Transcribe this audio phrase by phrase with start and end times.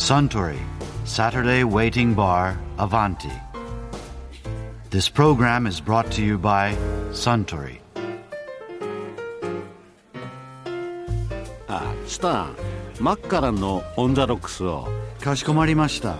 [0.00, 0.58] Suntory
[1.04, 3.30] Saturday Waiting Bar Avanti.
[4.88, 6.74] This program is brought to you by
[7.12, 7.80] Suntory.
[11.68, 12.56] あスタン
[12.98, 14.88] マッカランのオン・ザ・ロックスを
[15.20, 16.16] かしこまりました。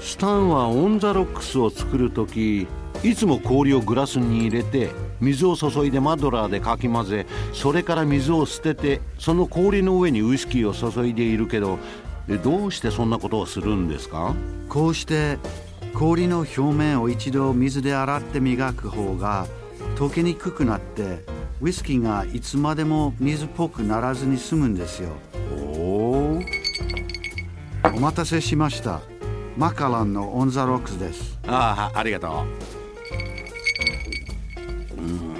[0.00, 2.66] スタンはオン・ザ・ロックスを作る時
[3.04, 11.78] いつも氷をグラスに入れて水を注いでマドラーでかき混ぜそれから水を捨ててその氷の上にウイスキーを注いでいるけど
[12.28, 14.34] えどうしてそんなことをするんですか？
[14.68, 15.38] こうして
[15.94, 19.46] 氷の表面を一度水で洗って磨く方が
[19.96, 21.24] 溶けにくくなって
[21.60, 25.10] ウイスキーがいつまでも水っぽくならずに済むんですよ。
[25.54, 26.40] おお
[27.94, 29.00] お待たせしました。
[29.56, 31.38] マカランのオンザロックスです。
[31.46, 32.44] ああありがと
[34.96, 35.00] う。
[35.00, 35.34] うん。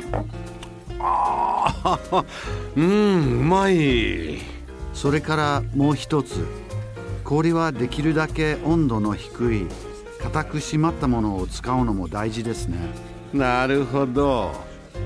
[1.01, 2.25] ああ
[2.77, 4.39] うんうまい。
[4.93, 6.47] それからもう一つ
[7.25, 9.67] 氷はできるだけ温度の低い
[10.21, 12.79] 固く締まったものを使うのも大事ですね。
[13.33, 14.53] なるほど。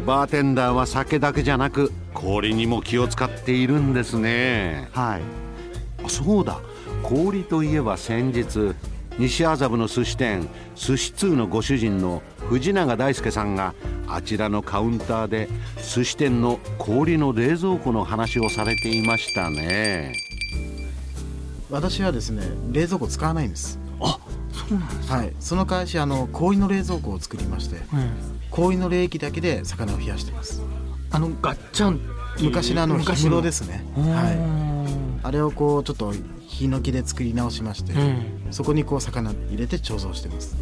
[0.04, 4.88] バーテンダーは酒だけじゃなく氷にも気を使っているんですね。
[4.92, 5.22] はい。
[6.04, 6.60] あそうだ。
[7.02, 8.74] 氷といえば先日
[9.18, 13.74] 西麻布の寿司店寿司通のご主人の藤永大輔さんが
[14.06, 15.48] あちらのカウンターで
[15.82, 20.25] 寿司店の氷の冷蔵庫の話をされていましたね
[21.70, 23.78] 私はですね冷蔵庫使わないんです。
[24.00, 24.18] あ
[24.52, 25.32] そうなんですはい。
[25.40, 28.10] その会社あの氷の冷蔵庫を作りましてうん
[28.50, 30.62] 氷の冷液だけで魚を冷やしてます。
[31.10, 32.00] あのガッチャン。
[32.40, 33.84] 昔のあの氷室ですね。
[33.96, 35.20] ははい。
[35.22, 36.12] あれをこうちょっと
[36.46, 40.56] ヒノキで作り直しまして、うんそこにこう魚入れて貯蔵してます。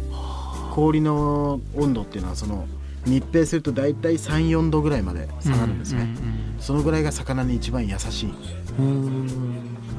[0.73, 2.67] 氷の温度っていうのはその
[3.05, 6.07] 密閉すると大体34度ぐらいまで下がるんですね、
[6.59, 8.33] そのぐらいが魚に一番優しい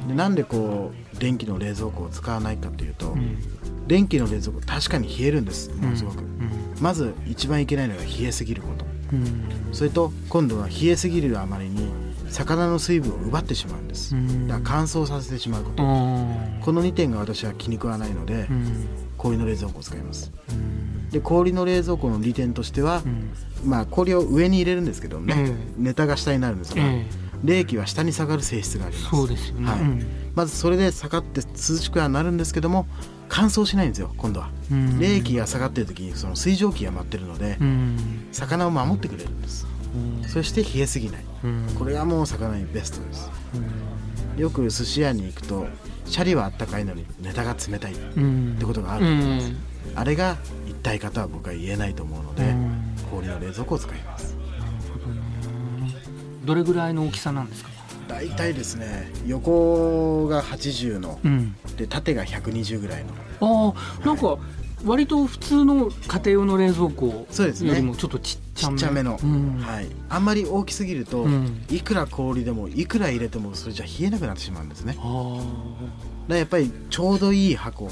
[0.07, 3.39] でなんでこう電気の冷蔵庫を使わないかというと、うん。
[3.87, 6.51] 電気の冷蔵庫確かに冷えるんですものすごく、うん。
[6.81, 8.85] まず一番いけないのが冷えすぎること。
[9.13, 9.45] うん。
[9.73, 11.89] それと今度は冷えすぎるあまりに
[12.29, 14.49] 魚の水分を奪ってしまうんです、うん。
[14.49, 18.87] だから乾燥させてしまうこと、うんこの2点が私は気に食わないので、うん。
[19.17, 20.33] 氷の冷蔵庫を使います。
[20.51, 21.09] うん。
[21.11, 23.71] で氷の冷蔵庫の利点としては、うん。
[23.71, 25.55] まあ氷を上に入れるんですけどね、え。
[25.79, 29.11] ネタが下になるんですが、ええ冷気は下に下がる性質があります。
[29.11, 29.71] そうですよね。
[29.71, 29.81] はい。
[29.81, 30.07] うん。
[30.35, 32.87] まずそれで下がって涼しくはなるんですけども
[33.29, 34.99] 乾燥しないんですよ今度は、うん。
[35.01, 38.29] 冷気が下がってる時にその水蒸気が舞ってるので、うん。
[38.33, 39.67] 魚を守ってくれるんです。
[40.29, 41.25] そして冷えすぎない。
[41.45, 41.67] うん。
[41.79, 43.31] これがもう魚にベストです。
[44.37, 45.67] よく寿司屋に行くと
[46.05, 48.57] シャリはあったかいのにネタが冷たいっうん。
[48.59, 49.57] てことがあうると思います、ん。
[49.95, 50.37] あれが
[50.69, 52.95] 一体化とは僕は言えないと思うので、うん。
[53.11, 54.36] 氷の冷蔵庫を使います
[56.47, 57.71] どれぐらいの大きさなんですか？
[58.09, 61.57] 大体ですね横が80のうん。
[61.77, 63.11] で縦が120ぐらいの。
[63.41, 64.39] ああなんか
[64.85, 67.71] 割と普通の家庭用の冷蔵庫そうですね。
[67.71, 68.79] よりもちょっとちっちゃめ。
[68.79, 69.59] ちっちゃめの、うん。
[69.59, 71.65] はい、あんまり大きすぎると、うん。
[71.71, 74.99] いくら氷でもいくら入れてもそれじゃ冷えなくなってしまうんですね。
[76.29, 77.85] だやっぱりちょうどいい箱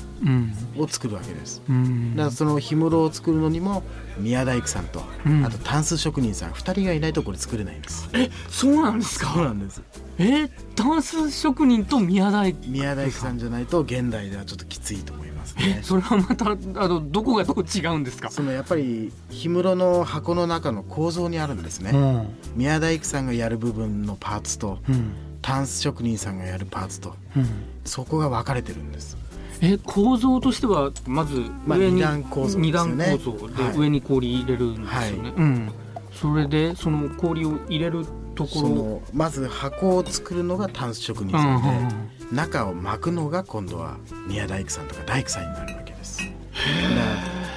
[0.76, 1.62] を作るわけです。
[1.68, 2.16] うん。
[2.16, 3.82] だからその氷室を作るのにも
[4.18, 5.44] 宮大工さんと、うん。
[5.44, 8.10] あとタンス職人さん2人がいないとこれ作れないんです。
[8.12, 9.82] えそうなんですそうかなんです。
[10.18, 15.23] えタンス職人と宮大工宮大工さんじゃないと現代ではちょっときついと思います
[15.58, 15.80] えね。
[15.84, 18.30] それはまたあのどこがどう違うんですか？
[18.30, 22.26] そのやっぱり氷室の箱の中の構造にあるんですね、うん。
[22.56, 25.12] 宮大工さんがやる部分のパーツとうん。
[25.42, 27.46] タンス職人さんがやるパーツとうん。
[27.84, 29.16] そこが分かれてるんです。
[29.60, 32.66] え構造としてはまずまあ上に、二段構造ね。
[32.66, 33.76] 二段構造ではい。
[33.76, 35.32] 上に氷入れるんですよね、はい。
[35.36, 35.70] うん。
[36.12, 38.04] それでその氷を入れる
[38.34, 43.96] ところまず箱を作るのがタンス職人さんで、中を巻くのが今度は
[44.26, 46.18] 宮大工さんとか大工さんになるわけです。
[46.18, 46.32] だから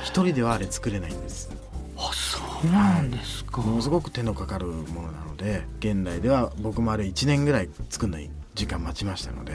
[0.03, 1.49] 一人ではあれ作れないんです。
[1.97, 9.53] あそうなんですか、ものすごく手のかかるものなので現代では僕もあれ1年ぐらい作るのに時間待ちましたので。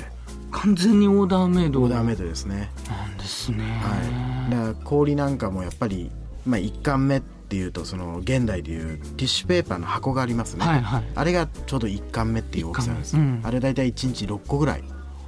[0.51, 1.81] 完全にオーダーメイド。
[1.81, 2.71] オーダーメイドですね。
[2.87, 4.51] なんですね、はい。
[4.51, 6.11] だから氷なんかもやっぱり、
[6.45, 11.05] まあ、1貫目っていうとその現代でいうティッシュペーパーの箱がありますね、はいはい。
[11.15, 14.85] あれがちょうど1貫目っていう大きさなんです、うんあれ大体1日6個ぐらいや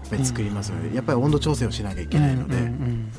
[0.07, 3.13] っぱり作りますので、やっぱり温度調整をしなきゃいけないので、うんうんうん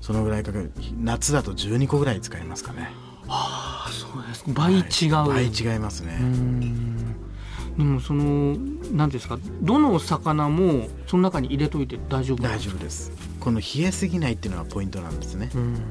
[0.00, 0.72] そのぐらいかかる。
[0.98, 2.88] 夏だと12個ぐらい使いますかね。
[3.28, 4.44] ああそうです。
[4.48, 7.14] 倍違う、倍違いますね、うん。
[7.76, 8.56] でもその
[8.92, 13.12] 何ですかどの魚もその中に入れといて大丈夫大丈夫です。
[13.40, 15.82] この冷えすぎないっていうのがポイントなんですね、うん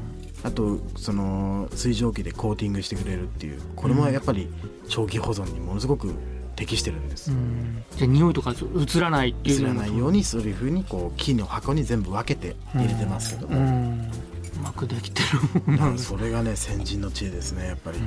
[0.44, 4.48] あとその水蒸気でコーティングしてくれるっていうこれもやっぱり
[4.88, 6.14] 長期保存にものすごく
[6.56, 7.84] 適してるんです、うん。
[7.96, 14.12] じゃあ匂いとか移らないっていう映らないようにそういうふうにこう木の箱に全部分けて入れてますけども、うん。
[14.60, 15.22] うまくできて
[15.66, 18.00] るもんそれがね先人の知恵ですねやっぱり、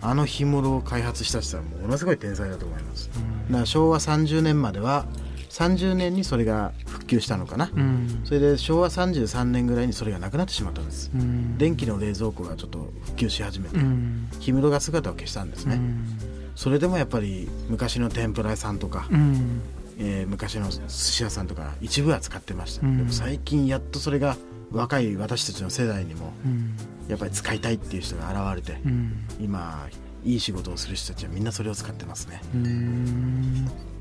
[0.00, 3.10] あの干物を開発した人はものすごい天才だと思います、
[3.48, 5.06] だから昭和30年までは
[5.50, 6.72] 30年にそれが
[7.06, 8.20] 復旧したのかな、うん。
[8.24, 11.56] それで昭和33年ぐらいにそれがなくなってしまったんです、うん。
[11.56, 14.28] 電気の冷蔵庫がちょっと復旧し始めて、うん。
[14.40, 16.18] 氷室が姿を消したんですね、うん。
[16.56, 19.60] それでもやっぱり昔の天ぷら屋さんとか、うん。
[19.98, 22.96] えー昔の寿司屋さんとか一部は使ってました、うん。
[22.98, 24.36] でも最近やっとそれが
[24.72, 26.76] 若い私たちの世代にもうん。
[27.08, 29.12] やっぱり使いたいっていう人が現れて、うん。
[29.40, 29.88] 今
[30.24, 32.42] いい仕事をする人たちはみんなそれを使ってますね。
[32.52, 33.35] うん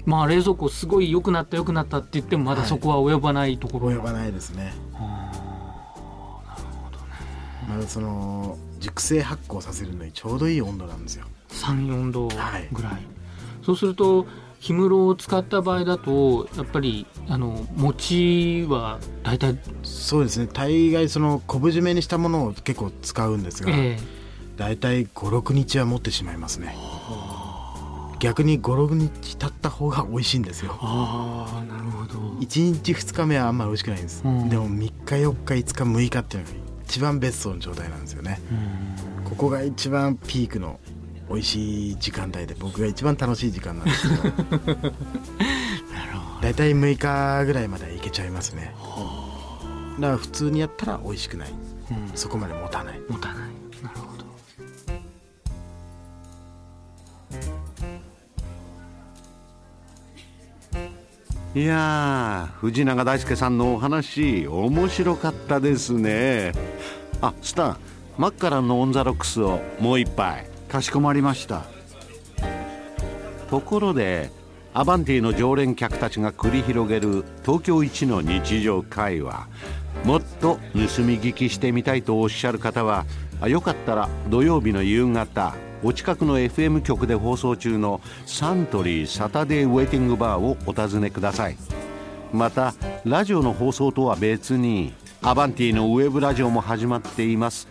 [0.05, 4.73] まあ冷蔵庫すごい良くなった良くなったって言ってもまだそこは及ばないところ、及ばないですね。
[7.67, 11.25] まだその熟成発酵させるのにちょうどいい温度なんですよ。
[11.49, 12.67] 34度はい。
[12.71, 12.93] ぐらい、
[13.63, 14.27] そうすると
[14.65, 20.47] 氷室を使った場合だとやっぱりあの餅は大体そうですね。
[20.51, 23.97] 大概その昆布締めにしたものを結構使うんですが、え
[24.57, 26.75] 大体56日は持ってしまいますね
[28.19, 30.77] 逆に56日経った方が美味しいんですよ。
[30.79, 32.19] ああなるほど。
[32.39, 34.49] 1日2日目はあんまり美味しくないんです、うん。
[34.49, 38.39] でも3日4日5日6日っていうのが一番ベストの状態なんですよね
[39.25, 40.79] ここが一番ピークの
[41.29, 44.91] 美味しい時間帯で僕が一番楽しい時間なんですけど
[46.41, 48.75] 大体6日ぐらいまではいけちゃいますね
[49.99, 53.44] だから普通にやったら美味しくないうんそこまで持たない持たない
[61.55, 66.51] いやー藤永大輔さんのお話面白かったですね。
[67.21, 67.77] あスタン
[68.17, 71.63] マッカランのオンザロックスをもう一杯かしこまりました。
[73.49, 74.31] ところで
[74.73, 79.47] アバンティの常連客たちが繰り広げる東京一の日常会話。
[80.03, 80.59] もっと盗
[81.03, 83.05] み聞きしてみたいとおっしゃる方は
[83.41, 91.57] あよかったら土曜日の夕方お近くの FM 局で放送中のサントリーサタデーウェイティングバーをお尋ねください。
[92.33, 92.73] また
[93.03, 97.67] ラジオの放送とは別にアバンティのウェブラジオも始まっています。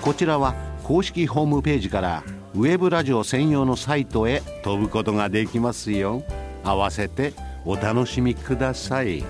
[0.00, 0.54] こちらは
[0.84, 2.22] 公式ホームページから
[2.54, 6.22] ウェブラジオ専用のサイトへ飛ぶことができますよ。
[6.62, 7.32] 合わせて
[7.64, 9.24] お楽しみください。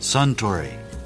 [0.00, 0.83] Suntory